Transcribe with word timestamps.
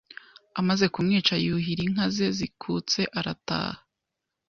Amaze 0.59 0.85
kumwica 0.93 1.33
yuhira 1.45 1.81
inka 1.87 2.05
ze 2.15 2.27
zikutse 2.37 3.01
arataha 3.19 3.79